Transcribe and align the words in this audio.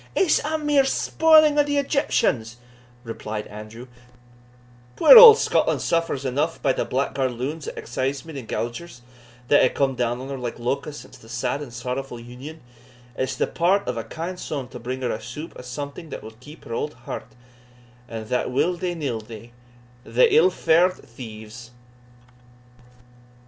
"It's 0.15 0.39
a 0.43 0.57
mere 0.57 0.83
spoiling 0.85 1.59
o' 1.59 1.63
the 1.63 1.77
Egyptians," 1.77 2.57
replied 3.03 3.45
Andrew; 3.45 3.85
"puir 4.95 5.15
auld 5.15 5.37
Scotland 5.37 5.83
suffers 5.83 6.25
eneugh 6.25 6.59
by 6.63 6.73
thae 6.73 6.83
blackguard 6.85 7.33
loons 7.33 7.67
o' 7.67 7.71
excisemen 7.75 8.35
and 8.35 8.47
gaugers, 8.47 9.01
that 9.49 9.61
hae 9.61 9.69
come 9.69 9.93
down 9.93 10.19
on 10.19 10.29
her 10.29 10.39
like 10.39 10.57
locusts 10.57 11.03
since 11.03 11.19
the 11.19 11.29
sad 11.29 11.61
and 11.61 11.71
sorrowfu' 11.71 12.17
Union; 12.17 12.61
it's 13.15 13.35
the 13.35 13.45
part 13.45 13.87
of 13.87 13.95
a 13.95 14.03
kind 14.03 14.39
son 14.39 14.67
to 14.69 14.79
bring 14.79 15.03
her 15.03 15.11
a 15.11 15.21
soup 15.21 15.53
o' 15.55 15.61
something 15.61 16.09
that 16.09 16.23
will 16.23 16.31
keep 16.39 16.61
up 16.63 16.69
her 16.69 16.73
auld 16.73 16.93
heart, 17.05 17.33
and 18.09 18.25
that 18.29 18.49
will 18.49 18.75
they 18.75 18.95
nill 18.95 19.19
they, 19.21 19.51
the 20.03 20.33
ill 20.35 20.49
fa'ard 20.49 20.93
thieves!" 20.93 21.69